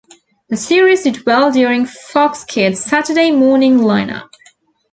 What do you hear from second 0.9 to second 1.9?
did well during